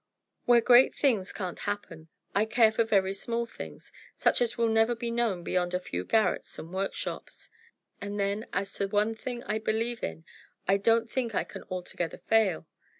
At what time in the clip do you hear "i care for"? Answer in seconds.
2.33-2.83